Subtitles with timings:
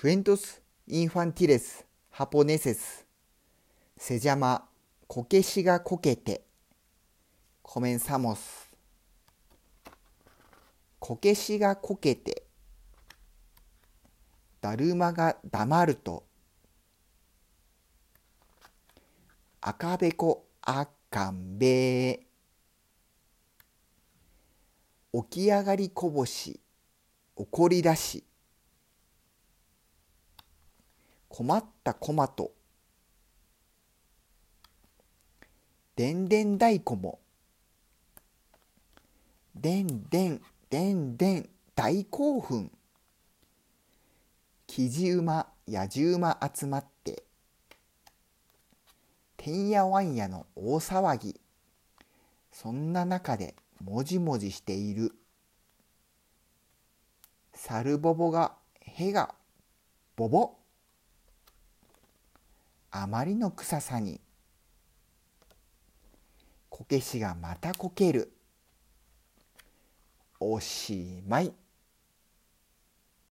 [0.00, 3.04] クエントス・インファンティレス・ハポネセス
[3.96, 4.64] セジャマ
[5.08, 6.44] こけしがこけて
[7.62, 8.70] コメンサモス
[11.00, 12.44] こけしがこけて
[14.60, 16.22] だるまが黙ると
[19.60, 22.20] 赤べこあかんべ
[25.12, 26.60] 起き上がりこぼし
[27.34, 28.27] 怒り出し
[31.38, 32.50] 困ったこまと。
[35.94, 37.20] でんでん太鼓も
[39.54, 42.72] でんでんでんでん大興奮。
[44.66, 47.22] キジ馬やじ馬集まって。
[49.36, 51.40] てんやわんやの大騒ぎ。
[52.50, 55.14] そんな中でもじもじしている。
[57.54, 59.36] サルボボがへが
[60.16, 60.58] ボボ
[62.90, 64.20] あまりの臭さに
[66.68, 68.32] こけしがまたこける
[70.40, 71.52] おしまい。